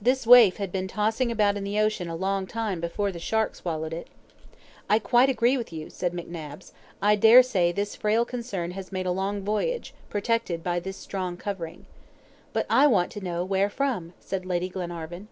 [0.00, 3.54] This waif had been tossing about in the ocean a long time before the shark
[3.54, 4.06] swallowed it."
[4.88, 6.72] "I quite agree with you," said McNabbs.
[7.02, 11.36] "I dare say this frail concern has made a long voyage, protected by this strong
[11.36, 11.84] covering."
[12.54, 15.28] "But I want to know where from?" said Lady Glenarvan.